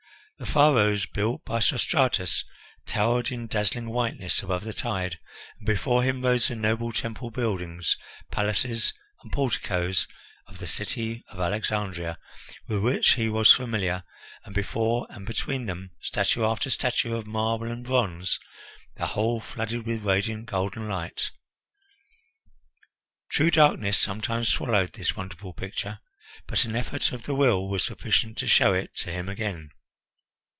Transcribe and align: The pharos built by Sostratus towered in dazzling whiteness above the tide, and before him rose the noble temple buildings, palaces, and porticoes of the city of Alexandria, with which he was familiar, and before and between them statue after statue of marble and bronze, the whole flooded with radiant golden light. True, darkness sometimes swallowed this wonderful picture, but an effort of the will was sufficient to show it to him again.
The 0.39 0.47
pharos 0.47 1.05
built 1.05 1.45
by 1.45 1.59
Sostratus 1.59 2.43
towered 2.87 3.29
in 3.31 3.45
dazzling 3.45 3.91
whiteness 3.91 4.41
above 4.41 4.63
the 4.63 4.73
tide, 4.73 5.19
and 5.59 5.67
before 5.67 6.01
him 6.01 6.23
rose 6.25 6.47
the 6.47 6.55
noble 6.55 6.91
temple 6.91 7.29
buildings, 7.29 7.95
palaces, 8.31 8.91
and 9.21 9.31
porticoes 9.31 10.07
of 10.47 10.57
the 10.57 10.65
city 10.65 11.23
of 11.29 11.39
Alexandria, 11.39 12.17
with 12.67 12.79
which 12.81 13.09
he 13.13 13.29
was 13.29 13.51
familiar, 13.53 14.01
and 14.43 14.55
before 14.55 15.05
and 15.11 15.27
between 15.27 15.67
them 15.67 15.91
statue 16.01 16.43
after 16.43 16.71
statue 16.71 17.13
of 17.13 17.27
marble 17.27 17.69
and 17.71 17.85
bronze, 17.85 18.39
the 18.95 19.05
whole 19.05 19.39
flooded 19.41 19.85
with 19.85 20.03
radiant 20.03 20.47
golden 20.47 20.87
light. 20.87 21.29
True, 23.31 23.51
darkness 23.51 23.99
sometimes 23.99 24.49
swallowed 24.49 24.93
this 24.93 25.15
wonderful 25.15 25.53
picture, 25.53 25.99
but 26.47 26.65
an 26.65 26.75
effort 26.75 27.11
of 27.11 27.25
the 27.27 27.35
will 27.35 27.69
was 27.69 27.83
sufficient 27.85 28.39
to 28.39 28.47
show 28.47 28.73
it 28.73 28.95
to 28.95 29.11
him 29.11 29.29
again. 29.29 29.69